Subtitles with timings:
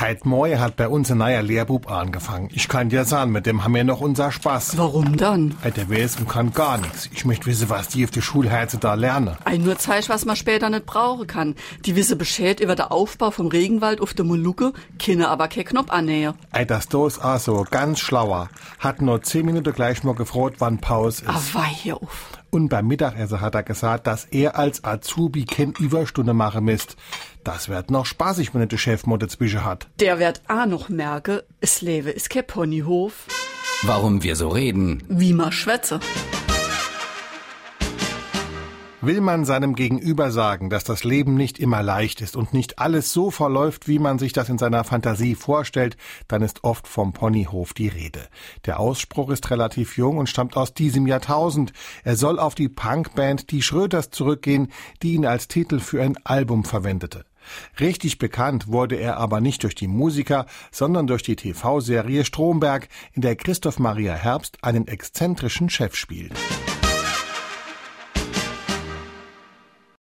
[0.00, 2.50] Heit Moje hat bei uns ein neuer Lehrbub angefangen.
[2.52, 4.78] Ich kann dir sagen, mit dem haben wir noch unser Spaß.
[4.78, 5.56] Warum dann?
[5.64, 7.10] Heit, der weiß und kann gar nichts.
[7.12, 9.36] Ich möchte wissen, was die auf der Schulheize da lernen.
[9.44, 11.56] Ein nur Zeich, was man später nicht brauchen kann.
[11.84, 15.90] Die wisse Bescheid über den Aufbau vom Regenwald auf der Molucke, kinne aber kein Knopf
[15.90, 16.34] annähe.
[16.52, 18.50] Ey, das do ist so, ganz schlauer.
[18.78, 21.56] Hat nur zehn Minuten gleich mal gefroht, wann Pause ist.
[21.56, 22.37] Ah, hier auf.
[22.50, 26.96] Und beim Mittagessen hat er gesagt, dass er als Azubi kein Überstunde machen misst.
[27.44, 29.86] Das wird noch spaßig, wenn er der Chef mal dazwischen hat.
[30.00, 33.26] Der wird a noch merke, es lebe ist kein Ponyhof,
[33.82, 35.04] Warum wir so reden.
[35.08, 36.00] wie ma schwätze.
[39.00, 43.12] Will man seinem Gegenüber sagen, dass das Leben nicht immer leicht ist und nicht alles
[43.12, 47.74] so verläuft, wie man sich das in seiner Fantasie vorstellt, dann ist oft vom Ponyhof
[47.74, 48.26] die Rede.
[48.66, 51.72] Der Ausspruch ist relativ jung und stammt aus diesem Jahrtausend.
[52.02, 56.64] Er soll auf die Punkband Die Schröters zurückgehen, die ihn als Titel für ein Album
[56.64, 57.24] verwendete.
[57.78, 63.22] Richtig bekannt wurde er aber nicht durch die Musiker, sondern durch die TV-Serie Stromberg, in
[63.22, 66.32] der Christoph Maria Herbst einen exzentrischen Chef spielt.